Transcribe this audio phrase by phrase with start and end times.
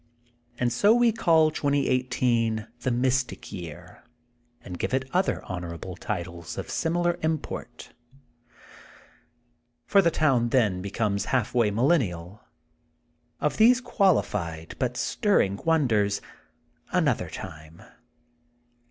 [0.57, 4.03] And so we call 2018 the Mystic Year,
[4.63, 7.93] and give it other honorable titles of similar import.
[9.85, 12.39] For the town, then, becomes half way millen nial.
[13.39, 16.19] Of these qualified but stirring wonders,
[16.91, 17.83] another time.